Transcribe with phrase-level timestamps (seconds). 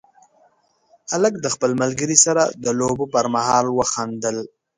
[1.11, 4.37] هلک د خپل ملګري سره د لوبو پر مهال وخندل.